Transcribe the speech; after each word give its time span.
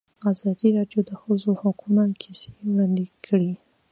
ازادي 0.31 0.69
راډیو 0.77 1.01
د 1.05 1.07
د 1.09 1.11
ښځو 1.21 1.51
حقونه 1.61 2.03
کیسې 2.21 2.49
وړاندې 2.69 3.05
کړي. 3.25 3.53